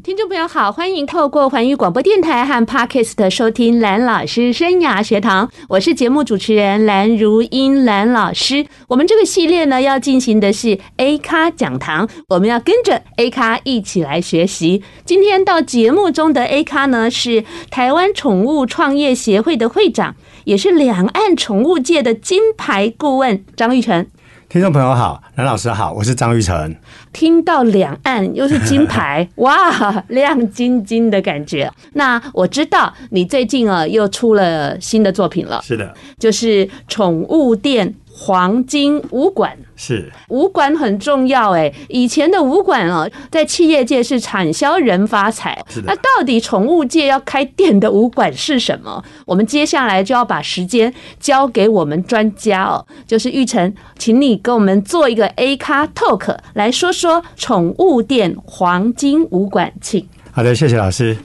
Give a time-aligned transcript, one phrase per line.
[0.00, 8.66] 听众朋友好，欢迎透过环宇广播电台和 Podcast 收听蓝老师生涯学堂，我是节目主持人蓝如英蓝老师。
[8.88, 14.82] 我们这个系列呢，要进行的是 A 咖讲堂，我们要跟着 A 咖一起来学习。
[15.04, 24.08] 今天到节目中的 A 咖呢，是台湾宠物创业协会的会长，也是两岸宠物界的金牌顾问张玉成。
[24.52, 26.76] 听众朋友好，蓝老师好，我是张玉成。
[27.10, 31.72] 听到两岸又是金牌， 哇，亮晶晶的感觉。
[31.94, 37.94] 那我知道你最近啊又出了新的作品了，是的，就是宠物店。
[38.14, 45.58] 黄金武馆是武馆很重要哎，以前的武馆哦，在企业界是产销人发财。
[45.68, 45.86] 是的。
[45.86, 49.02] 那到底宠物界要开店的武馆是什么？
[49.24, 60.06] 我们接下来就要把时间交给我们专家哦，就是玉成，请你跟我们做一个 A 咖 Talk，来说说宠物店黄金武馆，请。
[60.30, 61.16] 好的，谢谢老师。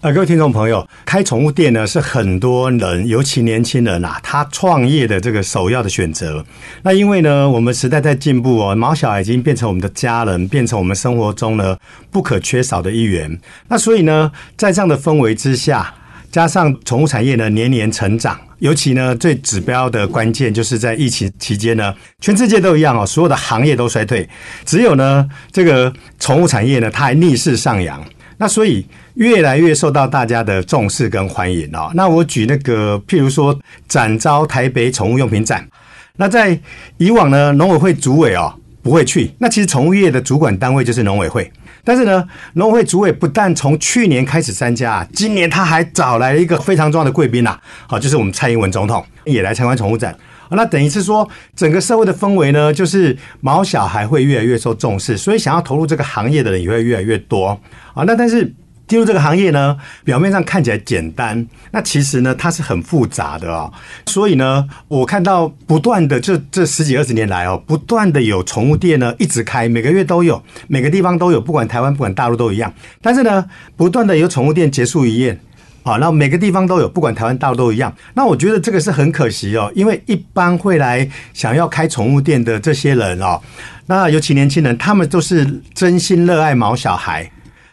[0.00, 6.44] 呃，各位听众朋友，开宠物店呢是很多人，尤其年轻人啊，他创业的这个首要的选择。
[6.84, 11.76] 那因为呢，我们时代在进步哦，毛小孩已经变成我们的家人，变成我们生活中呢
[12.12, 13.40] 不可缺少的一员。
[13.66, 15.92] 那所以呢，在这样的氛围之下，
[16.30, 24.28] 加上宠物产业呢年年成长，尤其呢最指标的关键就是在疫情期间呢，全世界都一样哦，所有的行业都衰退，
[24.64, 28.00] 只有呢这个宠物产业呢，它还逆势上扬。
[28.40, 28.86] 那所以
[29.18, 31.90] 越来越受到大家的重视跟欢迎哦。
[31.92, 33.56] 那我举那个，譬如说
[33.88, 35.68] 展昭台北宠物用品展，
[36.16, 36.58] 那在
[36.98, 39.32] 以往呢，农委会主委哦不会去。
[39.38, 41.50] 那其实宠物业的主管单位就是农委会，
[41.82, 42.24] 但是呢，
[42.54, 47.58] 农委会主委不但从去年开始参加，今年他还找来了一个非常重要的贵宾呐，
[47.88, 50.16] 好，就是我们蔡英文总统也来参观宠物展。
[50.50, 57.48] 那等于是说，整个社会的氛围呢，就是毛小孩会越来越受重视，所以想要投入这个行业的人也会越来越多
[57.92, 58.04] 啊。
[58.06, 58.50] 那但是
[58.88, 63.72] 进入这个行业呢，表面上看起来简单，那其实呢，它是很复杂的哦。
[64.06, 72.72] 所以呢，我看到不断的这这十几二十年来哦，不断的有宠物店呢一直开，每个月都有，每个地方都有，不管台湾不管大陆都一样。
[73.02, 73.44] 但是呢，
[73.76, 75.38] 不断的有宠物店结束营业。
[75.84, 77.94] 好，那每个地方都有，不管台湾大陆都一样。
[78.12, 83.40] 那我觉得这个是很可惜哦，因为一般会来想要开宠物店的这些人哦，
[83.86, 87.30] 那尤其年轻人，他们都是真心热爱毛小孩，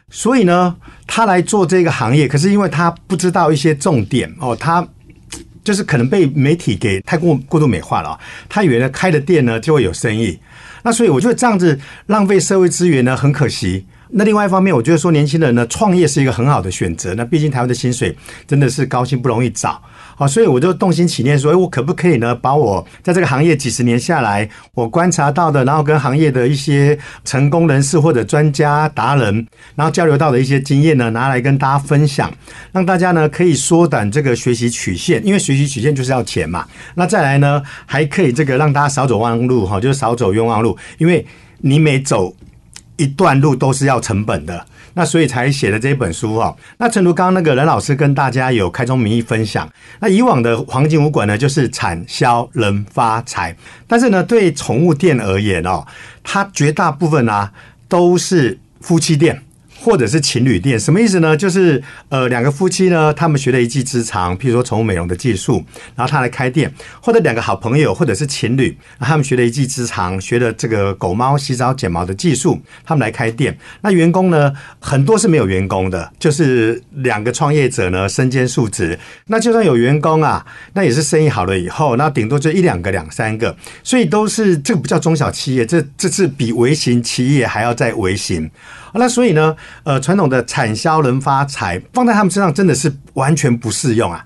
[0.10, 0.74] 所以呢，
[1.08, 4.86] 他来做这个行业，可是因为他不知道一些重点哦，他
[5.64, 10.38] 就是可能被媒体给太过过度美化了，他以为呢开的店呢就会有生意，
[10.84, 13.86] 那所以我觉得这样子浪费社会资源呢，很可惜。
[14.10, 17.16] 那另外一方面，我觉得说年轻人呢，创业是一个很好的选择。
[17.16, 18.16] 那毕竟台湾的薪水
[18.48, 19.82] 真的是高薪不容易找，
[20.16, 32.32] 好，所以我就动心起念说，哎，我可不可以呢，把我在这个行业几十年下来，我观察到的，然后跟行业的一些成功人士或者专家达人，然后交流到的一些经验呢，拿来跟大家分享，
[32.72, 36.66] 让大家呢可以缩短这个学习曲线，因为学习曲线就是要钱嘛。
[36.94, 41.26] 那再来呢，还可以这个让大家少走弯路哈，就是少走冤枉路，因为
[41.60, 42.34] 你每走。
[42.98, 44.66] 一段路都是要成本的，
[44.96, 46.58] 那所以才写的这本书哦。
[46.80, 53.56] 那正如刚刚那个任老师跟大家有开宗明义分享，那以往的黄金武馆呢，就是产销人发财，
[53.88, 55.86] 但是呢，对宠物店而言哦，
[56.24, 57.52] 它绝大部分啊
[57.88, 59.40] 都是夫妻店。
[59.78, 61.36] 或者是情侣店，什么意思呢？
[61.38, 65.64] 就是呃，两个夫妻呢，他们学了一技之长，譬如说宠物美容的技术，
[65.96, 66.70] 然后他来开店；
[67.02, 73.56] 或者两个好朋友，或者是情侣，他们学了一技之长，学了这个狗猫洗澡剪毛的技术，他们来开店。
[73.82, 78.98] 那员工呢，很多是没有员工的，就是两个创业者呢，身兼数职。
[79.28, 88.50] 那就算有员工啊，那也是生意好了以后，那顶多就一两个、两三个，所以都是这个不叫中小企业，这这是比微型企业还要再微型。
[88.98, 89.54] 那所以呢，
[89.84, 94.26] 呃，传统的产销人发财放在他们身上真的是完全不适用啊。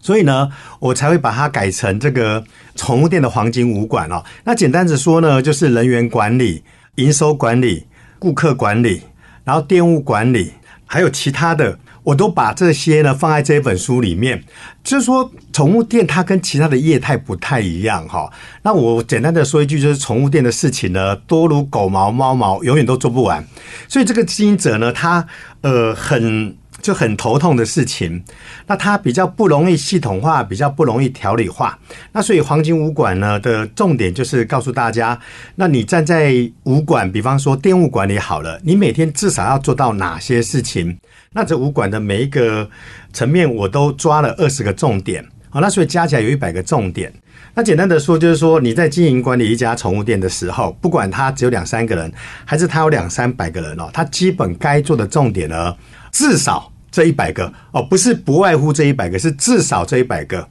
[0.00, 0.48] 所以呢，
[0.80, 2.42] 我才会把它改成这个
[2.74, 4.24] 宠物店的黄金武馆哦。
[4.44, 6.62] 那简单的说呢，就是人员管理、
[6.96, 7.86] 营收管理、
[8.18, 9.02] 顾客管理，
[9.44, 10.52] 然后店务管理，
[10.86, 11.78] 还有其他的。
[12.02, 14.42] 我都把这些呢放在这本书里面，
[14.82, 18.30] 就是说宠物店它跟其他的业态不太一样哈。
[18.62, 23.44] 那我简单的说一句，就是宠物店的事情呢，多如狗毛猫毛，永远都做不完。
[23.88, 25.26] 所以这个经营者呢，他
[25.60, 28.24] 呃很就很头痛的事情。
[28.66, 31.78] 那它比较不容易系统化，比较不容易条理化。
[32.12, 35.18] 那所以黄金武馆呢的重点就是告诉大家，
[35.54, 36.34] 那你站在
[36.64, 40.98] 武馆，比方说电务管理好了，你每天至少要做到哪些事情？
[41.32, 42.68] 那这五管的每一个
[43.12, 45.24] 层面，我都抓了二十个重点。
[45.50, 47.12] 好，那所以加起来有一百个重点。
[47.54, 52.10] 那简单的说，就是说你在经营管理一家宠物店的时候，不管他只有两三个人，
[52.46, 55.76] 还是他有两三百个人哦，他基本该做的重点呢，
[56.10, 60.48] 至少这一百个哦，不是不外乎这一百个，是至少这一百个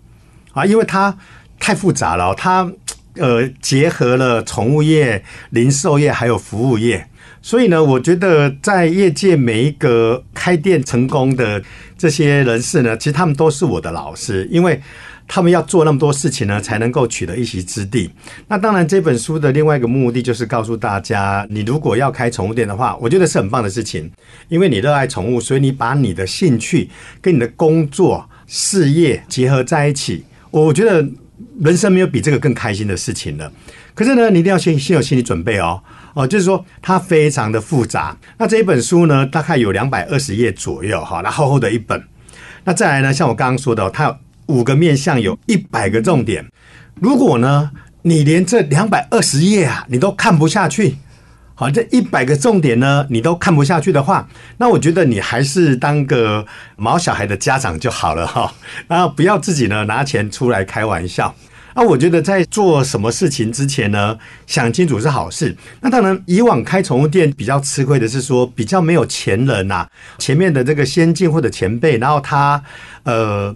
[0.53, 1.17] 啊，因为它
[1.59, 2.71] 太复杂了，它
[3.15, 7.07] 呃结合了宠物业、零售业还有服务业，
[7.41, 11.61] 所以呢，我觉得在业界每一个开店成功的
[11.97, 14.81] 这些人士呢，其实他们都是我的老师，因为。
[15.27, 18.09] 他们要做那么多事情呢，才能够取得一席之地。
[18.49, 24.11] 那当然，这本书的另外一个目的就是告诉大家，你如果要开宠物店的话，我觉得是很棒的事情，
[24.49, 26.89] 因为你热爱宠物，所以你把你的兴趣
[27.21, 30.21] 跟你的工作事业结合在一起。
[30.49, 31.07] 我觉得
[31.61, 33.49] 人生没有比这个更开心的事情了。
[33.95, 35.81] 可是呢，你一定要先先有心理准备哦，
[36.13, 38.17] 哦，就是说它非常的复杂。
[38.37, 42.03] 那这一本书呢，大概有两百二十页左右哈，那厚厚的一本。
[42.63, 44.17] 那再来呢，像我刚刚说的，它有。
[44.47, 46.45] 五个面向有一百个重点，
[46.95, 47.71] 如果呢，
[48.01, 50.97] 你连这两百二十页啊，你都看不下去，
[51.55, 58.53] 好，这一百个重点呢，你都看不下去的话，那我觉得你还是当个毛小孩的家长就好了哈，
[58.89, 61.33] 然后不要自己呢拿钱出来开玩笑。
[61.75, 65.55] 那我觉得在做什么事情之前呢，想清楚是好事。
[65.81, 69.87] 那当然，以往开宠物店比较吃亏的是说，比较没有前人呐，
[70.17, 72.63] 前面的这个先进或者前辈，然后他
[73.03, 73.55] 呃。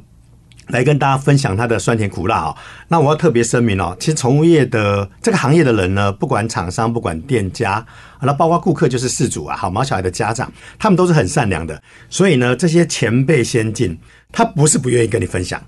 [0.69, 2.56] 来跟大家分享他的酸甜苦辣啊！
[2.88, 7.85] 那我要特别声明哦，其实宠物业的这个行业的人呢，不管厂商，不管店家，
[8.23, 11.79] 那包括顾客就是事主啊，好毛小孩的家长，他们都是很善良的。
[12.09, 13.95] 所以呢，这些前辈先进，
[14.31, 15.62] 他不是不愿意跟你分享，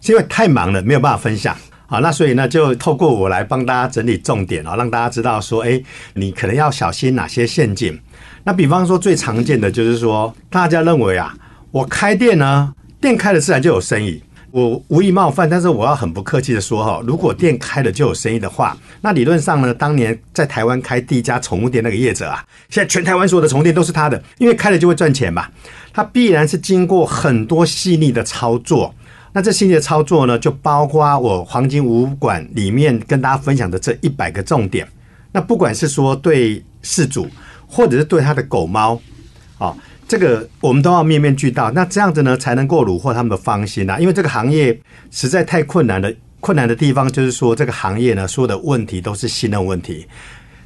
[0.00, 1.56] 是因为太忙了，没有办法分享
[1.90, 1.98] 啊。
[1.98, 5.78] 那所以呢，就透过我来帮大家整理重点啊，让大家知道说，哎，
[6.14, 8.00] 你可能要小心哪些陷阱。
[8.44, 11.34] 那比方说最常见的就是说，大家认为啊，
[11.70, 14.22] 我开店呢，店开了自然就有生意。
[14.52, 25.46] 我无意冒犯，但是我要很不客气的说哈，如果店开了就有生意的话，那理论上呢，当年在台湾开第一家宠物店那个业者啊，现在全台湾所有的宠物店都是他的，因为开了就会赚钱嘛。
[25.92, 28.92] 他必然是经过很多细腻的操作，
[29.32, 34.86] 那这细腻的操作呢，就包括我黄金五馆里面跟大家分享的这一百个重点。
[35.32, 37.28] 那不管是说对事主，
[37.66, 39.00] 或者是对他的狗猫，
[39.58, 39.76] 啊。
[40.08, 43.96] 这个我们都要面面俱到，那这样子呢，才能够虏获他们的芳心呐。
[44.00, 44.76] 因为这个行业
[45.12, 50.04] 实在太困难了，困难的地方就是说，这个行业呢，所有的问题都是信任问题。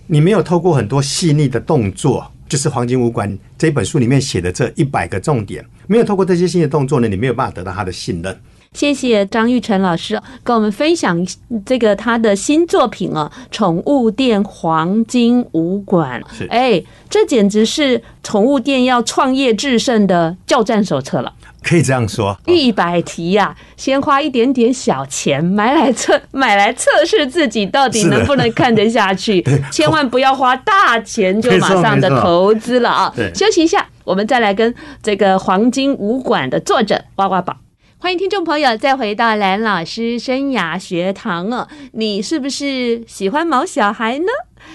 [0.06, 8.34] 你没有透过很多细腻的动作，就是《黄金五馆》这本书里面写的这一百个重点，没有透过这些细腻动作呢，你没有办法得到他的信任。
[8.74, 11.26] 谢谢张玉成老师跟我们分享
[11.64, 16.20] 这个他的新作品哦，《宠物店黄金武馆》。
[16.36, 21.32] 是，哎，这简直是宠物店要创业制胜的教战手册了。
[21.62, 29.42] 可以这样说，一百题呀、啊，先花一点点小钱买来测， 买来测试自己到底能不能看得下去，
[29.72, 33.14] 千万不要花大钱就马上的投资了啊！
[33.34, 37.56] 休息一下，我们再来跟这个《黄金武馆》的作者挖挖宝。
[38.04, 41.66] 欢迎听众朋友再回到蓝老师生涯学堂哦。
[41.92, 44.26] 你是不是喜欢毛小孩呢？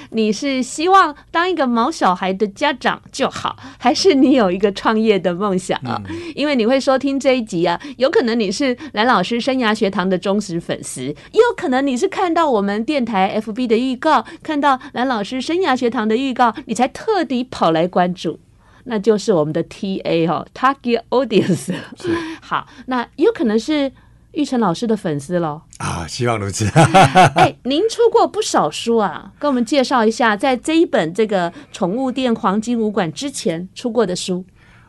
[0.10, 6.02] 你是希望当一个毛小孩的家长就好，还是你有一个创业的梦想啊？
[6.34, 18.40] 因为你会收听这一集啊，有可能你是蓝老师生涯学堂的忠实粉丝，也有可能你是看到我们电台 FB 的预告，看到蓝老师生涯学堂的预告，你才特地跑来关注。
[18.86, 21.74] 那就是我们的 T A 哦，Target Audience。
[22.42, 23.92] 好，那有可能是
[24.32, 26.68] 玉成老师的粉丝喽啊，希望如此。
[27.36, 34.46] 哎，您出过不少书啊，跟我们介绍一下，在这一本这个宠物店黄金武馆之前出过的书。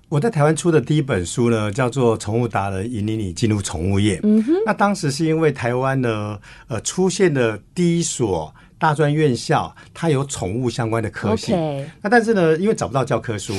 [0.09, 4.17] 我在台湾出的第一本书呢，叫做《宠物达人引领你进入宠物业》。
[4.25, 8.55] 嗯哼，那当时是因为台湾呢，呃，出现的第一所。
[8.81, 11.53] 大专院校，它有宠物相关的科系。
[11.53, 11.85] Okay.
[12.01, 13.55] 那但是呢，因为找不到教科书，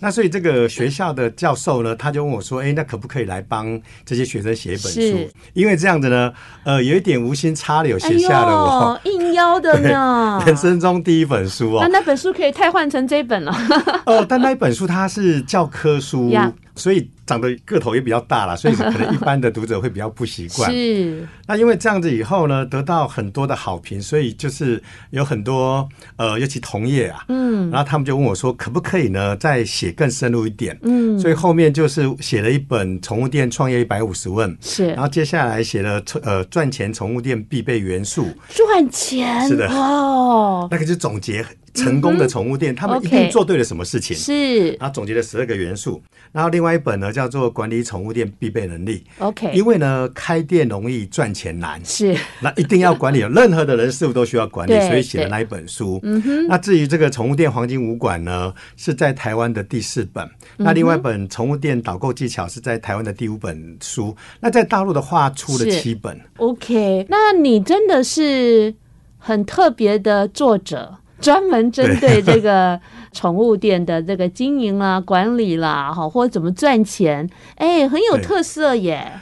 [0.00, 5.30] 那所以这个学校的教授呢，他就问我说：“哎，那可不可以来帮这些学生写一本书？
[5.52, 6.32] 因为这样子呢，
[6.64, 11.78] 呃，有一点无心插柳，写下了我、哎、应邀的呢， 人生中第一本书哦。
[11.82, 13.56] 那那本书可以替换成这本了。
[14.06, 16.32] 哦，但那一本书它是教科书.
[16.76, 20.70] 所以长得个头也比较大了，所以可能一般的读者会比较不习惯。
[20.70, 21.26] 是。
[21.46, 30.78] 那因为这样子以后呢，得到很多的好评，所以就是有很多呃，尤其同业啊，嗯，然后他们就问我说，可不可以呢，再写更深入一点？
[30.82, 34.88] 嗯，所以后面就是写了一本《宠物店创业一百五十问》，是。
[34.88, 41.44] 然后接下来写了呃赚钱宠物店必备元素，赚钱是的哦，那个就总结。
[41.74, 44.16] 成功的宠物店，他们一定做对了什么事情？
[44.16, 46.00] 是，然后总结了十二个元素。
[46.30, 49.04] 然后另外一本呢，叫做《管理宠物店必备能力》。
[49.24, 56.00] OK，因为呢，开店容易赚钱难，是，那一定要管理，任何的人事物都需要管理，所以写了那一本书。
[56.02, 56.46] 嗯哼。
[56.48, 60.28] 那至于这个宠物店黄金武馆呢，是在台湾的第四本。
[60.56, 64.14] 那另外一本宠物店导购技巧是在台湾的第五本书。
[64.40, 66.20] 那在大陆的话，出了七本。
[66.38, 68.74] OK，那你真的是
[69.18, 70.98] 很特别的作者。
[71.24, 72.78] 专门针对这个
[73.12, 79.12] 宠物店的这个经营啦、管理啦，哈，或者怎么赚钱，哎，很有特色耶。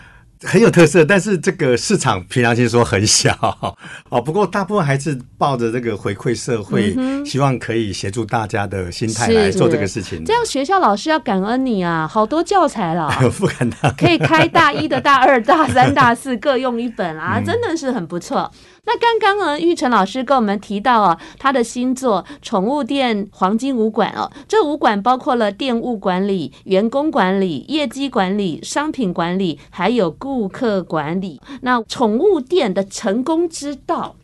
[0.45, 3.33] 很有特色，但是这个市场凭良心说很小
[4.11, 4.21] 哦。
[4.21, 10.25] 不过大部分还是抱着这个回馈社会，嗯、希望可以协助大家的心态来做这个事情。
[10.25, 18.51] 这样学校老师要感恩你啊，好多教材了， 不敢当，可以开大一的大二、大三、大四各用一本啊， 真的是很不错。
[18.85, 31.41] 那刚刚呢，玉成老师跟我们提到啊，他的新作《宠物店黄金五馆》哦，这五馆包括了店务管理、员工管理、业绩管理、商品管理，还有顾客管理。
[31.61, 34.17] 那宠物店的成功之道，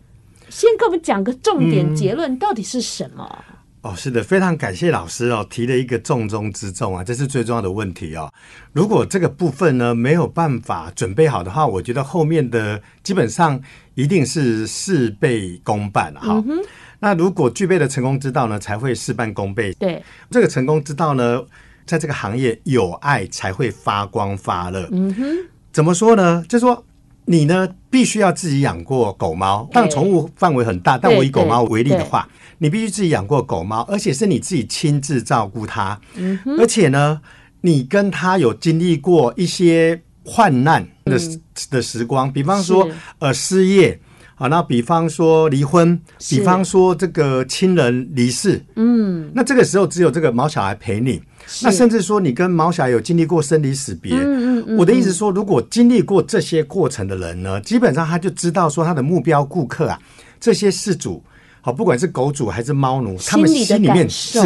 [0.49, 3.29] 先给我们讲个重点结论，到底是什么？
[3.49, 8.31] 嗯哦，是的，非常感谢老师哦，提了一个重中之重啊，这是最重要的问题哦。
[8.73, 13.61] 如果这个部分呢，没有办法准备好的话，我觉得后面的基本上
[13.95, 16.43] 一定是事倍功半哈。
[16.49, 16.59] 嗯、
[16.99, 19.73] 那如果具备了成功之道呢，才会事半功倍。
[19.79, 21.41] 对，这个成功之道呢，
[21.87, 24.89] 在这个行业有爱才会发光发热。
[24.91, 25.25] 嗯哼，
[25.73, 26.45] 怎么说呢？
[26.49, 26.85] 就是说
[27.29, 32.29] 你呢，必须要自己养过狗猫，但宠物范围很大，但我以狗猫为例的话。
[32.61, 37.21] 你必须自己养过狗猫，而且是你自己亲自照顾它，嗯、而且呢，
[37.61, 42.89] 你跟它有经历过一些患难的、嗯、的时光，比方说
[43.21, 44.01] 呃失业
[44.39, 51.21] 啊，那比方说离婚，比方说这个亲人离世，嗯，那这个时候只有这个毛小孩陪你，
[51.63, 59.99] 那甚至说你跟毛小孩有经历过生离死别，嗯嗯嗯、我的意思说，如果经历过这些过程的人呢，基本上他就知道说他的目标顾客啊，
[60.39, 61.23] 这些事主。
[61.61, 64.39] 好，不管是狗主还是猫奴，他们心里面是，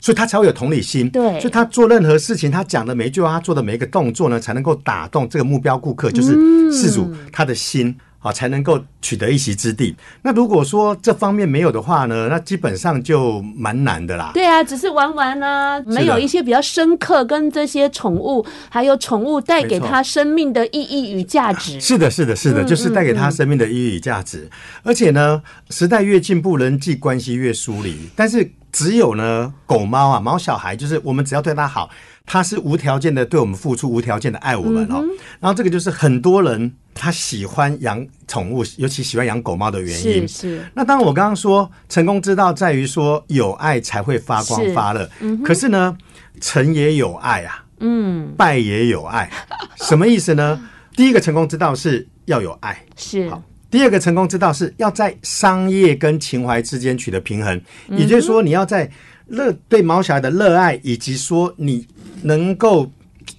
[0.00, 1.08] 所以他才会有同理心。
[1.08, 6.32] 对，所以他做任何事情，他讲的每一句话，他做的每一个动作呢，才能够打动这个目标顾客，就是
[6.72, 7.96] 事主他的心。
[8.22, 9.96] 好，才能够取得一席之地。
[10.20, 14.30] 那如果说这方面没有的话呢，那基本上就蛮难的啦。
[14.34, 21.80] 对啊，只是玩玩呢，没有一些比较深刻跟这些宠物，还有宠物带给他生命的意义与价值。
[21.80, 24.46] 是的，是的，是的，就是带给他生命的意义与价值。
[24.82, 27.96] 而且呢，时代越进步，人际关系越疏离。
[28.14, 31.88] 但是只有呢，狗猫啊，毛小孩，就是我们只要对它好，
[32.26, 35.04] 他是无条件的对我们付出，无条件的爱我们哦。
[35.40, 36.72] 然后这个就是很多人。
[36.92, 40.64] 他喜欢养宠物，尤其喜欢养狗猫的原因是是。
[40.74, 45.08] 那当然，我刚刚说成功之道在于说有爱才会发光发热。
[45.20, 45.40] 嗯。
[45.42, 45.96] 可是呢，
[46.40, 49.30] 成也有爱啊，嗯，败也有爱，
[49.86, 50.60] 什么意思呢？
[50.96, 53.30] 第一个成功之道是要有爱，是。
[53.30, 57.58] 好，第二个成功之道是要在商业跟情怀之间取得平衡，
[57.88, 58.90] 也就是说，你要在
[59.28, 61.86] 热对毛小孩的热爱，以及说你
[62.22, 62.90] 能够。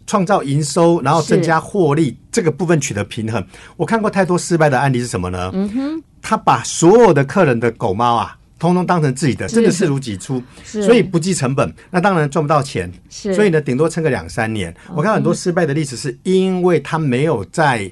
[0.06, 3.44] 创造营收，然后增加获利，这个部分取得平衡。
[3.76, 5.50] 我看过太多失败的案例是什么呢？
[5.54, 12.92] 嗯哼，他把所有的客人的狗猫啊，通通当成自己的，真的视如己出，所以不计成本，那当然赚不到钱。
[13.10, 14.74] 是所以呢，顶多撑个两三年。
[14.96, 17.90] 我看很多失败的例子，是因为他没有在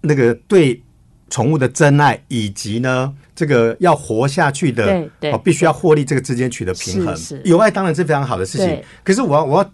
[0.00, 0.82] 那个对
[1.28, 7.16] 宠物的真爱，以及呢这个要活下去的，对对，必须要获利这个之间取得平衡。
[7.44, 9.70] 有爱当然是非常好的事情，可是我要我要。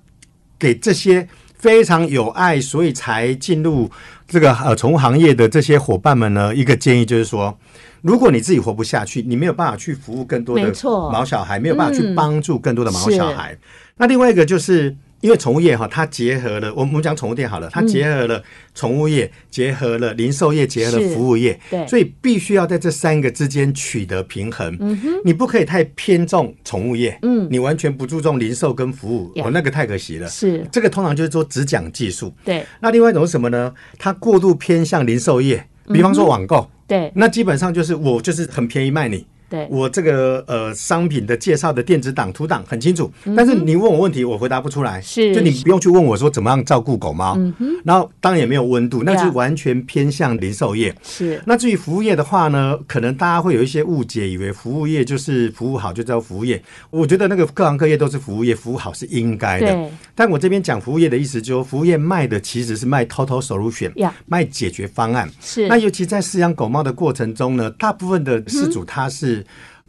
[0.58, 3.90] 给这些非常有爱，所以才进入
[4.26, 7.56] 这个呃宠物行业的这些伙伴们呢，一个建议就是说，
[8.02, 13.52] 如果你自己活不下去，你没有办法去服务更多的毛小孩，没，没有办法去帮助更多的毛小孩。
[13.52, 13.58] 嗯、
[13.96, 14.96] 那另外一个就是。
[15.26, 18.40] 因为宠物业哈，它结合了我们讲宠物店好了，它结合了
[18.76, 24.76] 宠物业，结合了零售业，结合了服务业，对，所以必须要在这三个之间取得平衡。
[24.78, 30.28] 嗯哼，你不可以太偏重宠物业，嗯，你完全不注重零售跟服务，哦，那个太可惜了。
[30.28, 32.32] 是，这个通常就是说只讲技术。
[32.44, 33.74] 对，那另外一种是什么呢？
[33.98, 39.26] 它过度偏向零售业，比方说网购，对，那基本上就是我就是很便宜卖你。
[39.48, 45.00] 对，我这个呃商品的介绍的电子档、图档很清楚，但是你问我问题，我回答不出来。
[45.00, 50.94] 是，就你不用去问我说怎么样照顾狗猫，嗯哼，然后当然也没有温度，那是完全偏向零售业。
[51.02, 56.60] 是，那至于服务业的话呢，可能大家会有一些误解，以为服务业就是服务好就叫服务业。
[56.90, 59.90] 我觉得那个各行各业都是服务业，服务好是应该的。
[60.14, 63.92] 但我这边讲服务业的意思，就是服务业卖的其实是卖 total solution，
[64.26, 65.28] 卖解决方案。
[65.40, 69.35] 是，那尤其在饲养狗猫的过程中呢，大部分的饲主他是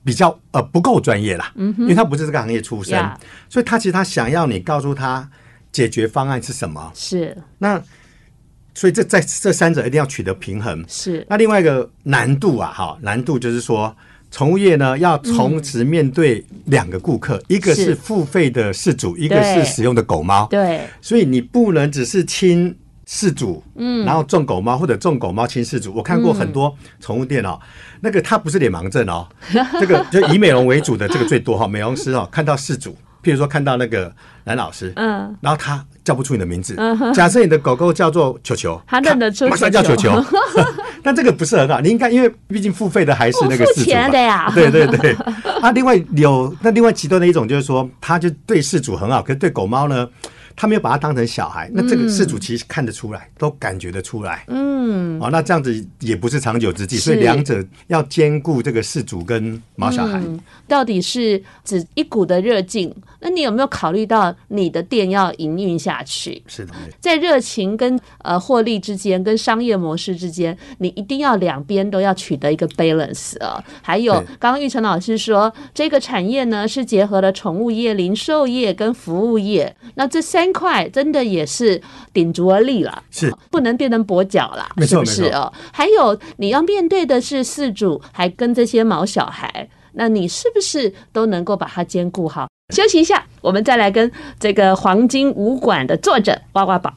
[0.03, 2.97] 比较呃不够专业啦，嗯，因为他不是这个行业出身，
[3.49, 5.29] 所以他其实他想要你告诉他
[5.71, 6.91] 解决方案是什么。
[6.95, 7.81] 是，那
[8.73, 10.83] 所以这在这三者一定要取得平衡。
[10.87, 13.93] 是，那另外一个难度啊，哈，难度就是说，
[14.31, 20.47] 宠物业呢要同时面对两个顾客，一个是付费的饲主，一个是使用的狗猫。
[20.49, 22.75] 对，所以你不能只是亲。
[23.07, 27.57] 饲主，嗯，然后种狗猫或者种狗猫亲饲主，我看过很多宠物店哦，
[28.01, 29.25] 那个他不是脸盲症哦，
[29.79, 32.91] 这个就以美容为主的这个最多哈， 美容师哦，看到饲主，
[33.23, 34.11] 譬如说看到那个
[34.43, 36.75] 蓝老师，嗯，然后他叫不出你的名字，
[37.13, 40.11] 假设你的狗狗叫做球球，他认得出，马上叫球球，
[41.01, 45.13] 但这个不是很好，你应该因为毕竟付费的还是那个事主嘛，的呀，对对对，
[45.61, 50.05] 啊，另外有那另外极端的一种就是说，他就对事主很好，可是对狗猫呢？
[50.57, 54.43] 他没有把它当成小孩，那这个事主其实看得出来，嗯、都感觉得出来。
[54.47, 60.17] 嗯，哦，那这样子也不是长久之计，所以两者要兼顾这个事主跟毛小孩。
[60.17, 62.91] 嗯、到底是指一股的热劲？
[63.19, 66.41] 那你有没有考虑到你的店要营运下去？
[66.47, 73.63] 是的，在热情跟呃获利之间，跟商业模式之间，你一定要两边都要取得一个 balance 啊。
[73.83, 80.46] 还有，刚刚玉成老师说，这个产业呢是结合了宠物业、零售业跟服务业，那这三。
[80.53, 81.81] 块真的也是
[82.13, 85.51] 顶足而立了，是不能变成跛脚了，是不是哦？
[85.71, 92.47] 还有你要面对的是事主，还跟这些毛小孩，那你是不是都能够把它兼顾好？
[92.73, 96.93] 休息一下，我们再来跟这个黄金武馆的作者挖挖宝。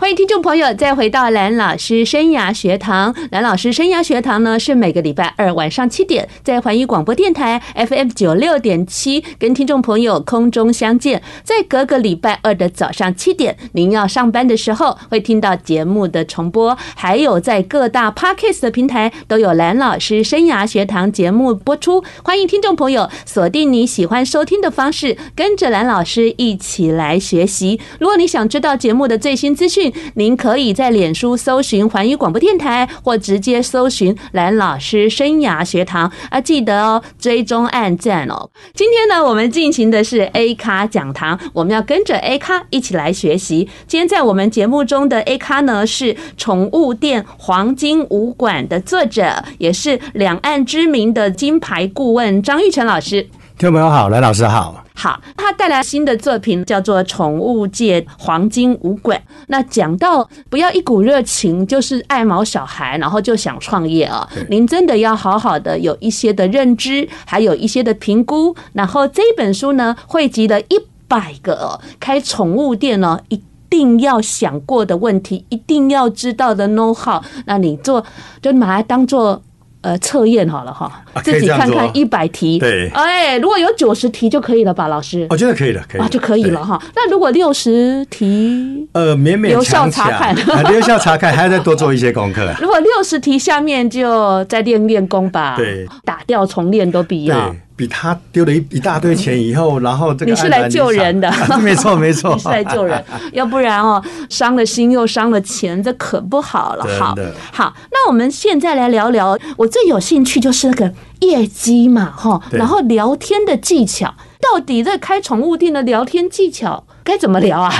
[0.00, 3.12] 欢迎听众朋友再回到蓝老师生涯学堂。
[3.32, 11.20] 蓝老师生涯学堂呢，是每个礼拜二晚上七点在环宇广播电台 FM 九六点七跟听众朋友空中相见。
[11.42, 22.04] 在隔个礼拜二的早上七点，您要上班的时候会听到节目的重播，还有在各大 Podcast 的平台都有蓝老师生涯学堂节目播出。
[22.22, 27.80] 欢迎听众朋友锁定你喜欢收听的方式，跟着蓝老师一起来学习。
[27.98, 38.50] 如果你想知道节目的最新资讯，您可以在脸书搜寻环宇广播电台，或直接搜寻蓝老师生涯学堂啊，记得哦，追踪按赞哦。
[38.74, 43.68] 今天呢，我们进行的是 A 咖讲堂，我们要跟着 A 咖一起来学习。
[43.86, 53.28] 今天在我们节目中的 A 咖呢，是宠物店黄金武馆的作者，也是两岸知名的金牌顾问张玉成老师。
[53.58, 54.84] 听众朋友好，蓝老师好。
[54.94, 59.16] 好，他带来新的作品叫做《宠物界黄金五鬼》。
[59.48, 64.28] 那讲到不要一股热情，就是爱毛小孩，然后就想创业啊。
[64.48, 68.54] 您真的要好好的有一些的认知，还有一些的评估。
[68.74, 77.20] 然后这本书呢，汇集了一百个开宠物店呢一定要想过的问题，一定要知道的 know how。
[77.46, 78.04] 那你做
[78.40, 79.42] 就把它当做。
[79.88, 85.26] 呃，测验好了哈，自己看看一百题，对，哎，如果有九十题就可以了吧，老师？
[85.30, 86.78] 我觉得可以了，可以啊，就可以了哈。
[86.94, 92.52] 那如果六十题，呃，勉勉强强，留校查看， 留校查看，还要再多做一些功课。
[92.60, 97.56] 如果六十题下面就再练练功吧，对，打掉重练都必要。
[97.78, 106.84] 比他丢了一一大堆钱以后，然后这个你是来救人的， 没错没错，你是来救人，要不然哦，伤了心又伤了钱，这可不好了。
[106.98, 107.14] 好，
[107.52, 117.72] 好，那我们现在来聊聊，我最有兴趣就是那个业绩嘛，哈，然后聊天的技巧，到底这开宠物店的聊天技巧该怎么聊啊？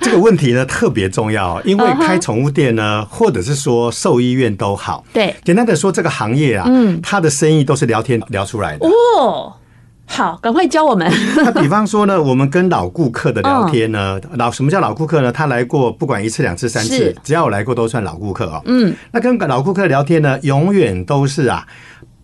[0.00, 5.04] 这个问题呢特别重要，因为开宠物店呢，或者是说兽医院都好。
[5.12, 8.86] 对，简单的说，这个行业啊，嗯，它的生意都是聊天聊出来的。
[8.86, 9.52] 哦，
[10.06, 11.10] 好，赶快教我们。
[11.44, 15.32] 那比方说呢，我们跟老顾客的聊天呢，老什么叫老顾客呢？
[15.32, 18.62] 他来过不管一次、两次、三次，只要我来过都算老顾客哦。
[18.66, 21.66] 嗯，那跟老顾客聊天呢，永远都是啊，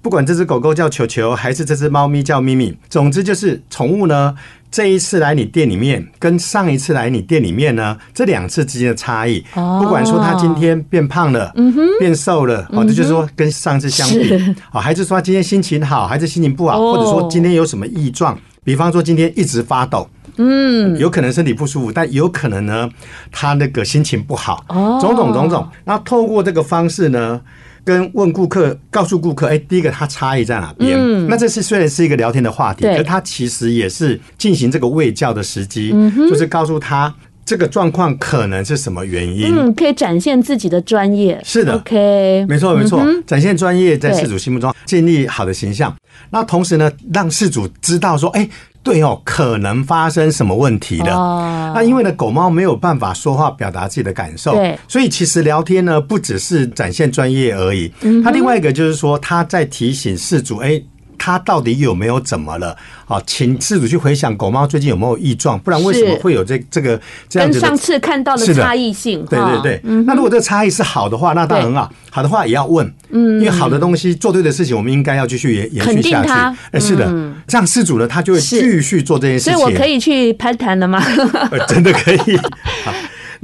[0.00, 4.34] 不管这只狗狗叫球球，还是这只猫咪叫咪咪，总之就是宠物呢。
[4.74, 14.34] 这一次来你店里面，跟上一次来你店里面呢，这两次之间的差异，不管说他今天变胖了，嗯哼，变瘦了，哦，这就是说跟上次相比，
[14.72, 22.90] 啊，还是说他今天心情好，还是心情不好，或者说今天有什么异状，比方说今天一直发抖，嗯，有可能身体不舒服，但有可能呢，
[23.30, 24.64] 他那个心情不好，
[25.00, 27.40] 种种种种，那透过这个方式呢。
[27.84, 30.96] 跟问顾客，告诉顾客，哎，第一个它差异在哪边？
[30.98, 35.90] 嗯，那这是虽然是一个聊天的话题，可它其实也是进行这个喂教的时机，
[36.28, 37.14] 就是告诉他。
[37.46, 39.54] 这个状况可能是什么原因？
[39.54, 41.38] 嗯，可以展现自己的专业。
[41.44, 45.94] 是的，OK，没错没错，嗯、展现专业在事主心目中建立好的形象。
[46.30, 48.48] 那同时呢，让事主知道说，哎，
[48.84, 51.12] 对哦，可能发生什么问题的。
[51.12, 57.90] 哦、那因为呢，狗猫没有办法说话表达自己的感受，对，所以其实聊天呢，不只是展现专业而已。
[58.02, 60.80] 嗯，它另外一个就是说，它在提醒事主，哎。
[61.24, 62.76] 他到底有没有怎么了？
[63.06, 67.58] 好，请饲主去回想狗猫最近有没有异状，不然为什么会有这这个这样子？
[67.58, 69.80] 跟上次看到的差异性，对对对。
[70.02, 71.90] 那如果这个差异是好的话，那当然很好。
[72.10, 76.30] 好的话也要问，嗯，因为好的东西做对的事情，我们应该要继续延延续下去。
[76.72, 77.10] 哎，是的，
[77.48, 79.54] 这样事主呢，他就会继续做这件事情。
[79.54, 81.02] 所以我可以去攀谈了吗？
[81.66, 82.38] 真的可以。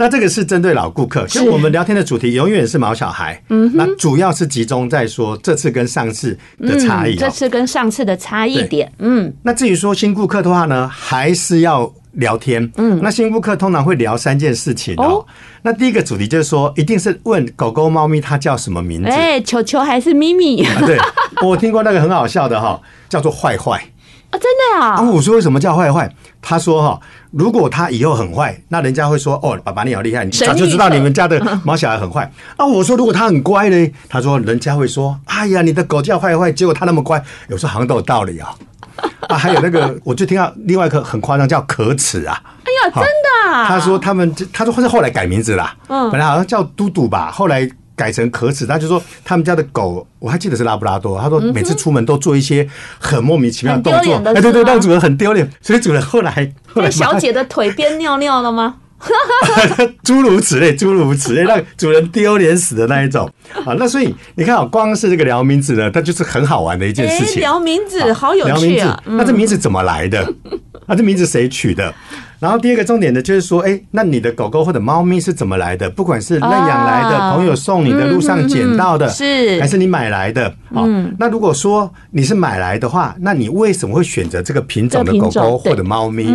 [0.00, 3.38] 那这个是针对老顾客，就我们聊天的主题永远是毛小孩。
[3.50, 7.16] 嗯，那主要是集中在说这次跟上次的差异。
[7.16, 8.90] 这次跟上次的差异点。
[8.98, 12.72] 嗯，那至于说新顾客的话呢，还是要聊天。
[12.78, 15.22] 嗯，那新顾客通常会聊三件事情哦。
[15.60, 19.10] 那第一个主题就是说，一定是问狗狗、猫咪它叫什么名字？
[19.10, 20.64] 哎，球球还是咪咪？
[20.86, 20.98] 对，
[21.44, 23.76] 我听过那个很好笑的哈，叫做坏坏。
[24.30, 25.02] 啊，真的啊！
[25.02, 26.10] 我说为什么叫坏坏？
[26.40, 26.98] 他说哈。
[27.30, 33.92] 如果他以后很坏，那人家会说：“哦，爸爸你好厉害，你早就知道你们家的毛小孩很坏。”啊，我说如果他很乖呢？
[34.08, 38.54] 他说人家会说：“哎呀，你的狗叫坏坏，结果他那么乖。”有时候好像都有道理啊。
[39.28, 42.38] 啊，还有那个， 我就听到另外一个很夸张，叫可耻啊！
[42.64, 43.66] 哎呀，真的啊！
[43.68, 47.68] 他说他们，他说是后来改名字啦，嗯，本来好像叫嘟嘟吧，后来。
[48.00, 51.20] 改成可耻，他就说他们家的狗，我还记得是拉布拉多。
[51.20, 52.66] 他说每次出门都做一些
[52.98, 55.46] 很莫名其妙的动作，哎，对对，让主人很丢脸。
[55.60, 58.76] 所以主人后来后来小姐的腿边尿尿了吗？
[60.04, 63.28] 诸如此类，诸如此类，让主人丢脸死的那一种
[63.64, 63.74] 啊。
[63.78, 67.40] 那所以你看啊，光是这个聊名字呢，它就是很好玩的一件事情。
[67.40, 69.02] 聊名字好有趣啊！
[69.06, 70.32] 那这名字怎么来的？
[70.86, 71.92] 那这名字谁取的？
[72.40, 75.88] 然后第二个重点呢，就是说，哎，那你的狗狗或者猫咪是怎么来的？
[75.90, 80.46] 不管是认养来的、朋友送你的、路上捡到的，是还是你买来的？
[80.74, 80.82] 啊，
[81.18, 86.26] 那如果说你是买来的话，那你为什么会选择这个品种的狗狗或者猫咪？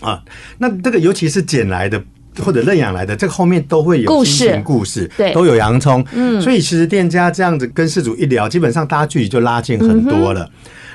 [0.00, 0.22] 啊，
[0.58, 2.02] 那这个尤其是捡来的
[2.40, 6.04] 或者认养来的，这个后面都会有故事，故事对，都有洋葱。
[6.12, 10.48] 嗯，所以其实店家这样子跟事主一聊，基本上大家距离就拉近很多了。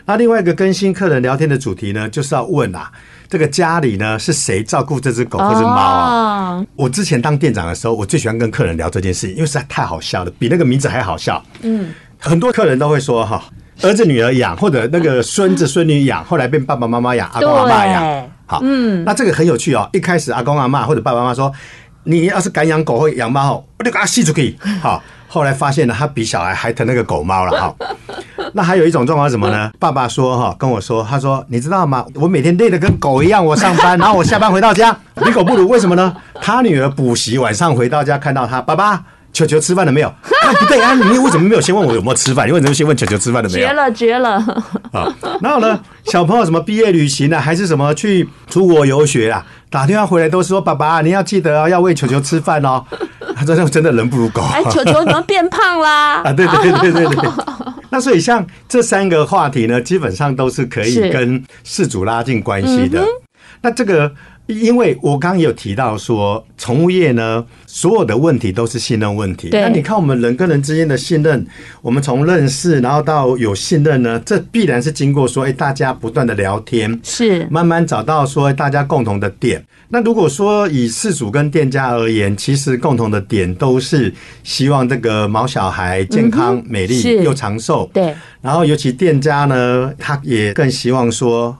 [0.05, 2.91] 那另外一个跟新客人聊天的主题呢，就是要问啊。
[3.29, 6.65] 这个家里呢，是谁照顾这只狗或者猫啊？Oh.
[6.75, 11.43] 我之前当店长的时候，我最喜欢跟客人聊这件事情，因为实在太好笑了，比那个名字还好笑。
[11.63, 13.43] 嗯，很多客人都会说哈，
[13.81, 18.29] 儿子女儿养，或者那个孙子孙女养，后来变爸爸妈妈养，阿公阿妈养。
[18.53, 19.89] 好，嗯，那这个很有趣哦。
[19.93, 21.51] 一开始阿公阿妈或者爸爸妈妈说，
[22.03, 24.55] 你要是敢养狗或养猫，我就给它吸出去。
[24.81, 25.01] 好。
[25.27, 27.75] 后来发现呢，他比小孩还疼那个狗猫了哈。
[28.53, 29.71] 那还有一种状况是什么呢？
[29.79, 32.05] 爸爸说哈，跟我说，他说你知道吗？
[32.13, 35.67] 我每天累得跟狗一样，我上班， 然后我下班回到家，比狗不如。
[35.67, 36.15] 为什么呢？
[36.39, 39.03] 他女儿补习，晚上回到家看到他，爸爸。
[39.33, 40.07] 球球吃饭了没有？
[40.07, 40.93] 啊，不对啊！
[40.93, 42.47] 你为什么没有先问我有没有吃饭？
[42.47, 43.67] 你为什么先问球球吃饭了没有？
[43.67, 44.29] 绝了，绝了！
[44.91, 45.11] 啊，
[45.41, 45.79] 然后呢？
[46.13, 49.43] 小朋友什么毕业旅行啊，还是什么去出国游学啊？
[49.71, 52.85] 打电话回来都是说：“爸爸，你要记得要喂球球吃饭哦。”
[53.35, 56.21] 他说：“真的人不如狗。”哎，球球怎么变胖啦？
[56.25, 57.29] 啊，对对对对对对。
[57.89, 63.03] 那所以像这三个话题呢，基本上都是可以跟事主拉近关系的。
[63.63, 64.13] 那这个。
[64.47, 69.47] 因为我刚刚也有提到说，宠物业呢，所有的问题都是信任问题。
[69.53, 71.47] 那你看我们人跟人之间的信任，
[71.81, 79.63] 我们从认识然后到有信任呢，这必然是经过说，哎，大家不断的聊天，是慢慢找到说大家共同的点。
[79.87, 87.89] 那如果说以事主跟店家而言，其实共同的点都是希望这个毛小孩健康、美丽又长寿。
[87.93, 91.57] 对，然后尤其店家呢，他也更希望说。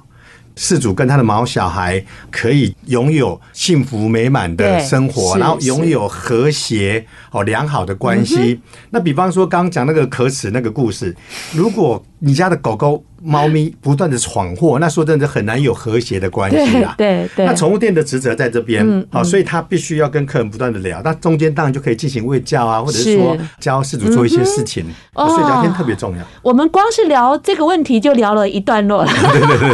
[0.55, 8.59] 饲主跟他的毛小孩可以拥有幸福美满的生活，然后拥有和谐哦良好的关系。
[8.89, 11.15] 那比方说刚刚讲那个可耻那个故事，
[11.53, 13.03] 如果你家的狗狗。
[13.25, 16.93] 猫咪不断的闯祸，那说真的很难有和谐的关系啊。
[16.97, 17.45] 对对。
[17.45, 21.01] 那宠物店的职责在这边，好，所以他必须要跟客人不断的聊。
[21.05, 24.85] 那中间当然就可以进行喂教啊，或者是说教事主做一些事情。
[25.15, 26.23] 所以聊天特别重要。
[26.41, 29.11] 我们光是聊这个问题就聊了一段落了，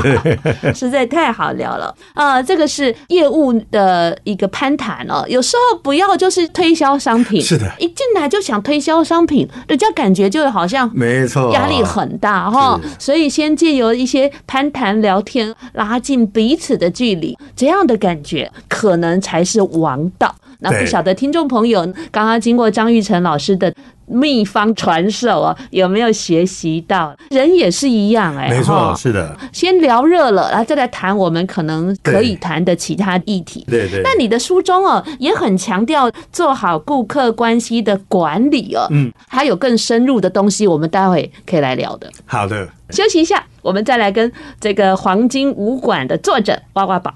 [0.76, 2.44] 实在太好聊了啊！
[2.44, 5.26] 这个是业务的一个攀谈哦。
[5.28, 12.78] 有时候不要就是推销商品，是的，一进来就想推销商品，人家感觉就好像没错，压力很大哈。
[13.00, 13.30] 所以。
[13.30, 20.36] 先借由一些攀谈聊天，拉近彼此的距离，这样的感觉可能才是王道。
[20.60, 23.74] 那不晓得听众朋友刚刚经过张玉成老师的
[24.10, 27.16] 秘方传授啊，有没有学习到？
[27.30, 29.38] 人也是一样哎、欸，没错，是的。
[29.54, 33.66] 先聊热了，然后再来谈我们可能可以谈的其他议题。
[33.70, 34.02] 对对。
[34.04, 38.88] 那你的书中哦，也很强调做好顾客关系的管理哦。
[38.90, 39.12] 嗯。
[39.28, 42.10] 还有更深入的东西，我们待会可以来聊的。
[42.26, 42.68] 好的。
[42.90, 47.14] 休息一下，我们再来跟这个黄金武馆的作者挖挖宝。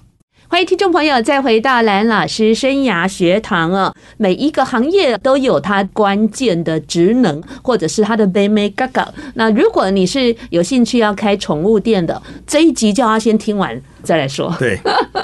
[0.53, 3.91] 欢迎听众朋友再回到蓝老师生涯学堂哦。
[4.17, 9.11] 每一个行业都有它关键的职能，或者是它的眉眉角角。
[9.33, 14.55] 那如果你是有兴趣要开宠物店的，这一集就要先听完再来说。
[14.59, 14.79] 对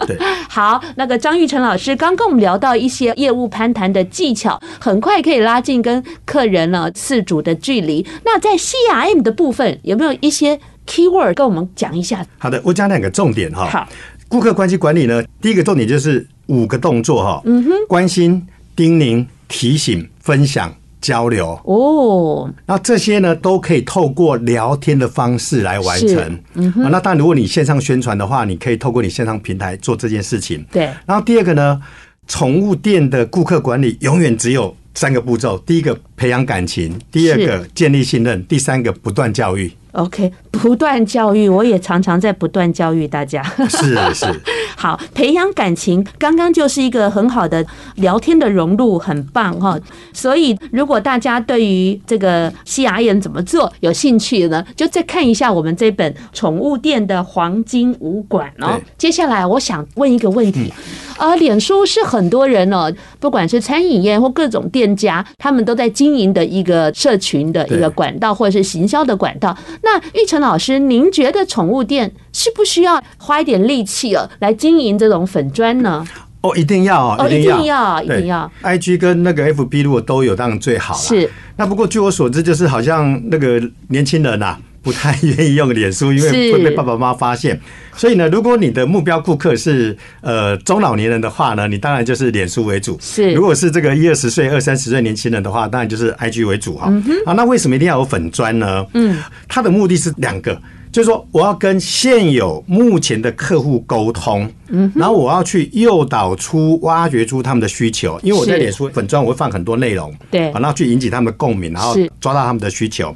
[0.07, 0.17] 对。
[0.49, 8.03] 好，那个张玉成老师刚跟我们聊到一些业务攀谈的技巧，很快可以拉近跟客人呢饲主的距离。
[8.25, 12.25] 那在 CRM 的部分有没有一些 keyword 跟我们讲一下？
[12.39, 13.67] 好的，我讲两个重点哈。
[13.67, 13.87] 好。
[14.29, 22.49] 顾客关系管理呢，第一个重点就是五个动作哈，嗯哼，关心、叮咛、提醒、分享、交流哦。
[22.67, 26.39] 那这些呢，都可以透过聊天的方式来完成。
[26.53, 30.63] 嗯哼，那当然，如果你线上宣传的话，你可以透过你线上平台做这件事情。
[30.71, 30.83] 对。
[31.07, 31.81] 然后第二个呢，
[32.27, 39.71] 宠物店的顾客管理永远只有三个步骤：第一个培养感情，第二个建立信任，第三个不断教育。
[39.93, 43.41] OK，不断教育，我也常常在不断教育大家。
[43.67, 44.25] 是是，
[44.77, 49.79] 好，培养感情，刚刚就是一个很好的聊天的融入，很棒哈。
[50.13, 58.79] 所以，如果大家对于这个 CRM 怎么做有兴趣呢，就再看一下我们这本《宠物店的黄金武馆》哦。
[58.97, 60.71] 接下来，我想问一个问题。
[61.17, 69.57] 啊，脸书是很多人哦，不管是餐饮业或各种店家，他们都在经营的一个社群的一个管道，或者是行销的管道。
[69.81, 76.05] 那育成老师，您觉得宠物店需不需要花一点力气哦，来经营这种粉砖呢？
[76.41, 78.49] 哦，一定要哦，一定要，一定要。
[78.63, 80.99] IG 跟那个 FB 如果都有，当然最好了。
[80.99, 81.29] 是。
[81.57, 84.57] 那不过据我所知，就是好像那个年轻人呐。
[84.81, 87.59] 不太愿意用脸书，因为会被爸爸妈妈发现。
[87.95, 92.97] 所以呢，如果你的目标顾客是呃中老年人的话呢，你当然就是脸书为主。
[93.01, 96.85] 是，如果是这个一二十岁、二三十岁年轻人的话，当然就是 IG 为主哈。
[96.85, 98.85] 啊、嗯，那为什么一定要有粉砖呢？
[98.93, 100.59] 嗯，它的目的是两个，
[100.93, 113.13] 就是说我要跟现有目前的客户沟通，嗯，然后我要去诱导出、挖掘出他们的需求，因为我在脸书粉砖我会放很多内容，对，然后去引起他们的共鸣，然后抓到他们的需求。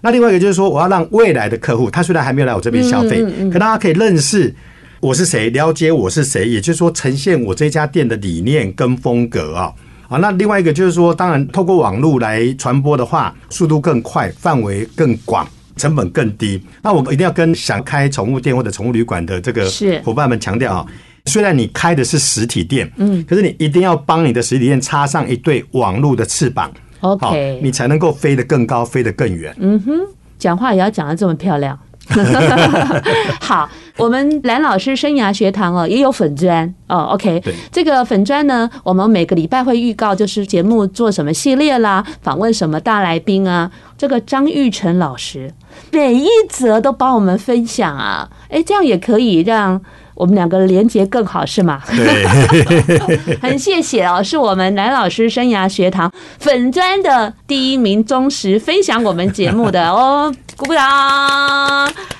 [0.00, 4.54] 那另外一个就是说，我要让未来的客户，他虽然还没有来我这边消费，可大家可以认识
[5.00, 9.72] 我是谁，了解我是谁，也就是说，呈现我这家店的理念跟风格啊。
[10.08, 15.44] 啊，那另外一个就是说，当然透过网络来传播的话，速度更快，范围更广，
[15.76, 16.62] 成本更低。
[16.80, 19.68] 那我们一定要跟想开宠物店或者宠物旅馆的这个
[20.04, 20.86] 伙伴们强调啊，
[21.24, 26.72] 虽然你开的是实体店，嗯，可是你一定要帮你的实体店插上一对网络的翅膀。
[27.00, 29.54] OK，你才能够飞得更高，飞得更远。
[29.58, 30.00] 嗯哼，
[30.38, 31.78] 讲话也要讲得这么漂亮。
[33.40, 37.10] 好，我们蓝老师生涯学堂哦，也有粉砖哦。
[37.12, 43.70] OK，对，这个粉砖呢，我们每个礼拜会预告，就是节目做什么系列啦，访问什么大来宾啊。
[43.98, 45.52] 这个张玉成老师
[45.90, 49.80] 每一则都帮我们分享啊，哎，这样也可以让。
[50.16, 51.80] 我们两个连结更好是吗？
[51.88, 60.82] 对， 很谢谢哦，是我们蓝老师生涯学堂粉专的第一名忠实分享我们节目的哦，鼓鼓掌。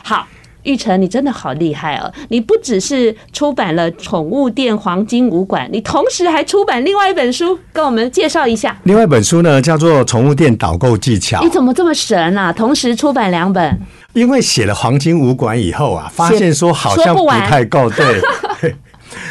[0.04, 0.26] 好，
[0.66, 2.12] 育成你真的好厉害哦！
[2.28, 8.76] 你不只是出版了《宠物店黄金武馆》，你同时还出版另外一本书，跟我们介绍一下。
[8.82, 11.40] 另外一本书呢，叫做《宠物店导购技巧》。
[11.44, 12.52] 你怎么这么神啊？
[12.52, 13.80] 同时出版两本？
[14.12, 17.88] 因为写了黄金武馆以后啊，发现说好像不太够。
[17.90, 18.20] 对，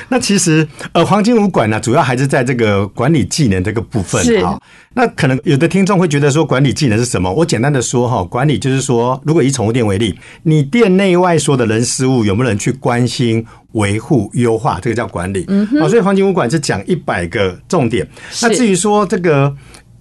[0.09, 4.59] 那其实呃，黄金五管呢，主要还是在这个管理技能这个部分哈。
[4.93, 7.31] 那可能有的听众会觉得说，管理技能是什么？
[7.31, 15.45] 我简单的说哈，管理就是说，如果以宠物店为例，你店内外所有的人事物有没有人去关心、维护、优化，这个叫管理。
[15.47, 18.07] 嗯，好，所以黄金五管是讲一百个重点。
[18.41, 19.55] 那至于说这个。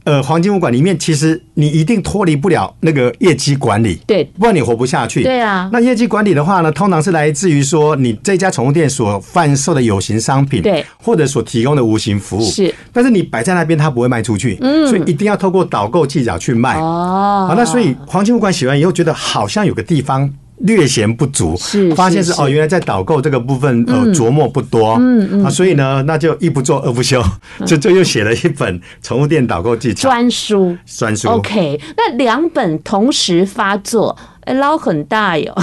[0.04, 5.22] 呃，黄金物管里面，其实你一定脱离不了那个业绩管理，对，不然你活不下去。
[5.22, 12.74] 对啊，那业绩管理的话呢，通常是来自于说你这家宠物店所贩售的有形商品，对，或者所提供的无形服务，是。
[12.92, 16.78] 但是你摆在那边，它不会卖出去，嗯，所以一定要透过导购技巧去卖。
[16.78, 20.30] 哦，好，那所以黄金物管写完以后，觉得好像有个地方。
[20.64, 25.44] 略嫌不足，是发现是哦，原来在导购这个部分呃琢磨不多，嗯嗯。
[25.44, 27.22] 啊，所以呢，那就一不做二不休，
[27.66, 30.08] 就就又写了一本宠物店导购技巧。
[30.08, 31.28] 专书，专书。
[31.28, 35.54] OK，那两本同时发作，哎，捞很大哟。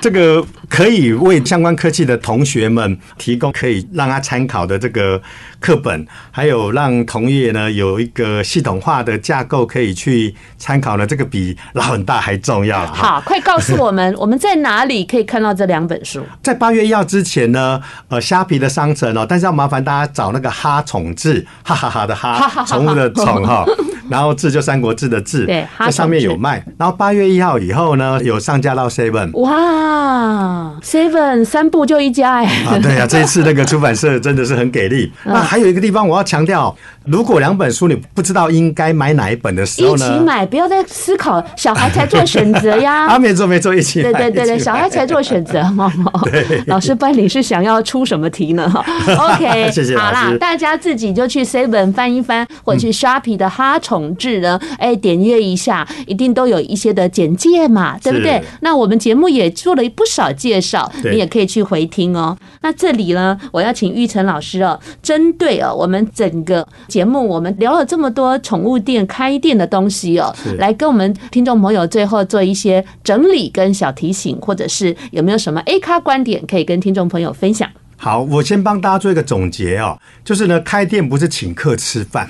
[0.00, 5.20] 这个可以为相关科技的同学们提供可以让他参考的这个
[5.58, 12.86] 课本，还有让同业呢有一个系统化的架构可以去参考呢，这个比捞很大还重要。
[12.86, 16.22] 好，快告诉我们，我们在哪里可以看到这两本书？
[16.42, 23.64] 在八月一号之前呢，呃，虾皮的商城哦，但是要麻烦大家找那个哈宠志，哈哈哈的哈，宠物的宠哈，
[24.08, 26.64] 然后字就三国志的字，对，在上面有卖。
[26.78, 29.30] 然后八月一号以后呢，有上架到 Seven。
[29.40, 32.44] 哇，Seven 三部就一家哎。
[32.66, 35.12] 啊，对呀，这一次那个出版社真的是很给力。
[35.24, 36.74] 那还有一个地方我要强调。
[37.06, 40.06] 如果两本书你不知道应该买哪一本的时候呢？
[40.06, 43.04] 一起买，不要再思考，小孩才做选择呀。
[43.12, 44.10] 啊，没错没错，一起买。
[44.10, 45.62] 对对对对，小孩才做选择。
[46.32, 48.82] 对，老师班里是想要出什么题呢哈？
[49.34, 49.94] OK，谢谢。
[49.98, 58.42] 好啦，大家自己就去 Seven 翻一翻，或者去 Shopping 的哈宠志呢，哎，点阅一下，一定都有一些的简介嘛，对不对？
[58.60, 62.36] 那我们节目也做了不少介绍，你也可以去回听哦。
[62.62, 66.66] 那这里呢，我要请玉成老师哦，针对哦我们整个。
[66.88, 77.70] 节目我们聊了这么多宠物店开店的东西哦，来跟我们听众朋友最后做一些整理跟小提醒，或者是有没有什么 A 咖观点可以跟听众朋友分享？
[77.96, 82.28] 好，我先帮大家做一个总结哦，就是呢，开店不是请客吃饭，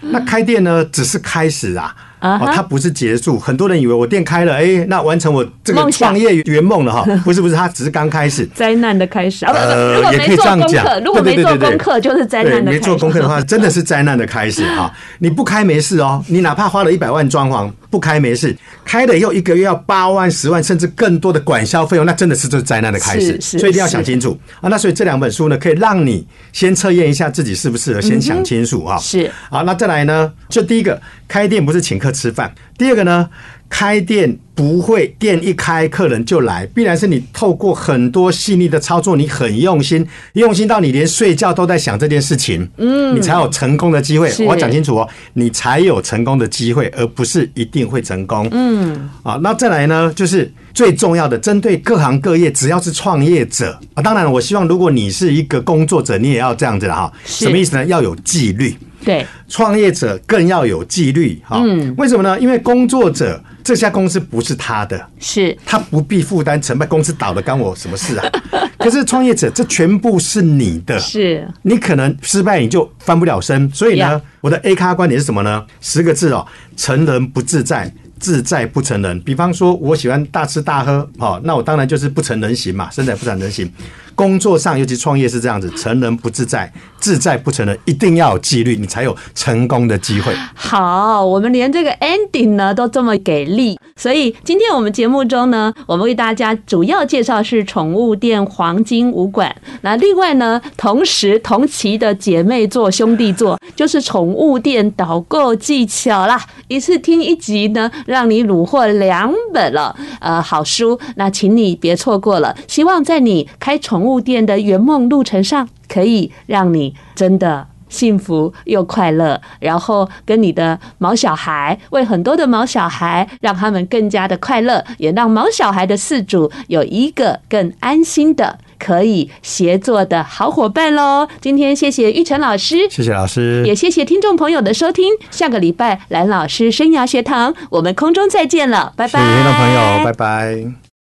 [0.00, 1.94] 那开店呢只是开始啊。
[2.24, 3.38] 哦，它不是结束。
[3.38, 7.04] 很多人以为我店开了，哎，那完成我这个创业圆梦了哈？
[7.22, 9.44] 不是不是，它只是刚开始，灾难的开始。
[9.44, 10.82] 呃，也可以这样讲。
[11.04, 12.72] 如果没做功课，就是灾难的。
[12.72, 14.90] 没做功课的话，真的是灾难的开始哈。
[15.18, 18.56] 你不开没事哦，你哪怕花了一百万装潢，不开没事。
[18.84, 23.40] 开了以后一个月要八万、十万，甚至更多的管销费用，那真的是这灾难的开始。
[23.40, 24.68] 所以一定要想清楚啊。
[24.68, 28.98] 那所以这两本书呢，可以让你先测验一下自己适不适合，先想清楚啊。
[28.98, 29.30] 是。
[29.48, 30.32] 好，那再来呢？
[30.48, 32.52] 就第一个，开店不是请客吃饭。
[32.76, 33.30] 第二个呢，
[33.76, 44.32] 开店不会店一开客人就来，必然是你透过很多细腻的操作，你很用心，用心到你连睡觉都在想这件事情，嗯，你才有成功的机会。
[44.46, 48.48] 我要讲清楚哦，你才有成功的机会，而不是一定会成功。
[48.52, 57.10] 嗯，啊，那再来呢，就是最重要的，针对各行各业，只要是创业者啊，当然我希望如果你是一个工作者，你也要这样子的哈。
[57.24, 57.84] 什么意思呢？
[57.86, 58.76] 要有纪律。
[59.04, 61.60] 对，创业者更要有纪律哈。
[61.62, 62.40] 嗯，为什么呢？
[62.40, 68.26] 因为工作者这家公司不是他的，是他不必负担成败，公司倒了干我什么事啊？
[68.78, 73.70] 可是创业者这全部是你的，是你可能失败你就翻不了身。
[73.72, 75.62] 所以呢，我的 A 咖观点是什么呢？
[75.82, 77.92] 十个字哦，成人不自在。
[78.24, 83.70] 自在不成人，比方说，我喜欢大吃大喝，好，那我当然就是不成人形嘛，身材不成人形。
[84.14, 90.34] 工作上，尤其创业是这样子，成人不自在，自在不成人，一定要有纪律，你才有成功的机会。
[90.54, 99.54] 好，我们连这个 ending 呢都这么给力，所以今天我们节目中呢，我们为大家主要介绍是宠物店黄金武馆。
[99.82, 107.90] 那另外呢，同时同期的姐妹座、兄弟座就是宠物店导购技巧啦，一次听一集呢。
[108.06, 112.54] 让你虏获两本了，呃，好书，那请你别错过了。
[112.68, 119.40] 希望在你开宠物店的圆梦路程上，可以让你真的幸福又快乐。
[119.60, 128.58] 然后跟你的毛小孩，为很多的毛小孩，让他们更加的快乐，也让毛小孩的饲主有一个更安心的。
[128.76, 131.26] 可以协作的好伙伴喽！
[131.40, 135.14] 今天谢谢玉成老师，谢谢老师，也谢谢听众朋友的收听。
[135.30, 139.20] 下个礼拜蓝老师生涯学堂，我们空中再见了，拜拜！
[139.20, 140.83] 听众朋友，拜拜。